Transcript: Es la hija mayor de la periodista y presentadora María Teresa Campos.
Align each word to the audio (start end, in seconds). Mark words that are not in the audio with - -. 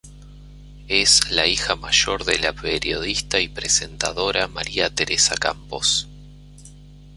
Es 0.87 1.29
la 1.29 1.45
hija 1.45 1.75
mayor 1.75 2.23
de 2.25 2.39
la 2.39 2.53
periodista 2.53 3.39
y 3.39 3.47
presentadora 3.49 4.47
María 4.47 4.89
Teresa 4.89 5.35
Campos. 5.35 6.09